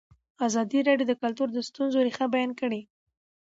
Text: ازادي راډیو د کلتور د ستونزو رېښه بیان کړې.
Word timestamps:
ازادي 0.47 0.79
راډیو 0.87 1.09
د 1.09 1.13
کلتور 1.21 1.47
د 1.53 1.57
ستونزو 1.69 2.05
رېښه 2.07 2.25
بیان 2.33 2.51
کړې. 2.59 2.81